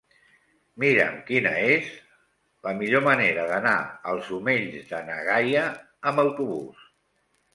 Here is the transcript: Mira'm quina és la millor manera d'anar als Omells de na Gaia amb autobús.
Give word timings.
Mira'm 0.83 1.17
quina 1.27 1.51
és 1.73 1.89
la 2.67 2.71
millor 2.79 3.03
manera 3.09 3.45
d'anar 3.51 3.75
als 4.13 4.31
Omells 4.39 4.81
de 4.93 5.01
na 5.11 5.19
Gaia 5.29 5.67
amb 6.13 6.25
autobús. 6.27 6.89